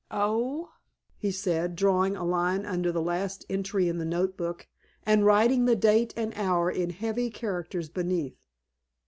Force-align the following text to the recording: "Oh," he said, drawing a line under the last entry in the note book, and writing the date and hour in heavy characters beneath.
"Oh," 0.09 0.71
he 1.15 1.29
said, 1.29 1.75
drawing 1.75 2.15
a 2.15 2.25
line 2.25 2.65
under 2.65 2.91
the 2.91 3.03
last 3.03 3.45
entry 3.51 3.87
in 3.87 3.99
the 3.99 4.03
note 4.03 4.35
book, 4.35 4.67
and 5.05 5.27
writing 5.27 5.65
the 5.65 5.75
date 5.75 6.11
and 6.17 6.33
hour 6.35 6.71
in 6.71 6.89
heavy 6.89 7.29
characters 7.29 7.87
beneath. 7.87 8.47